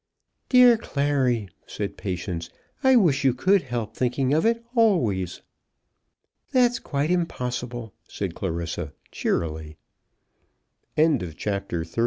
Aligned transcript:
"Dear 0.49 0.79
Clary," 0.79 1.47
said 1.67 1.95
Patience, 1.95 2.49
"I 2.83 2.95
wish 2.95 3.23
you 3.23 3.35
could 3.35 3.61
help 3.61 3.95
thinking 3.95 4.33
of 4.33 4.47
it 4.47 4.65
always." 4.73 5.43
"That's 6.51 6.79
quite 6.79 7.11
impossible," 7.11 7.93
said 8.07 8.33
Clarissa, 8.33 8.93
cheerily. 9.11 9.77
CHAPTER 10.97 11.83
XXXIV. 11.83 11.99